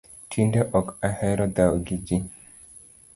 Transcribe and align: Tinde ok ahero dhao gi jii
Tinde 0.35 0.59
ok 0.79 0.87
ahero 1.07 1.45
dhao 1.55 1.75
gi 1.85 1.95
jii 2.07 2.23